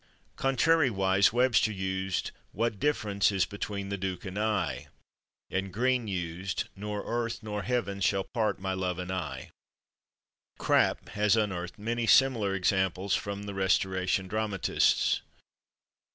Contrariwise, 0.35 1.31
Webster 1.31 1.71
used 1.71 2.31
"what 2.53 2.79
difference 2.79 3.31
is 3.31 3.45
between 3.45 3.89
the 3.89 3.99
duke 3.99 4.25
and 4.25 4.35
/I/?" 4.35 4.87
and 5.51 5.71
Greene 5.71 6.07
used 6.07 6.63
"nor 6.75 7.05
earth 7.05 7.43
nor 7.43 7.61
heaven 7.61 8.01
shall 8.01 8.23
part 8.33 8.59
my 8.59 8.73
love 8.73 8.97
and 8.97 9.11
/I/." 9.11 9.51
Krapp 10.57 11.09
has 11.09 11.35
unearthed 11.35 11.77
many 11.77 12.07
similar 12.07 12.55
examples 12.55 13.13
from 13.13 13.43
the 13.43 13.53
Restoration 13.53 14.27
dramatists. 14.27 15.21